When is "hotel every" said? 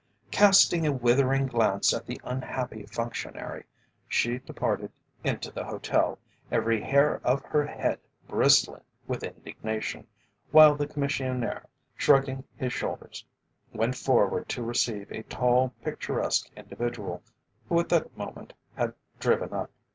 5.63-6.81